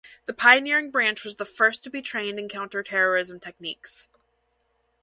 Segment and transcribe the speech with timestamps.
[0.25, 4.07] This pioneering branch was the first to be trained in counter terrorism techniques.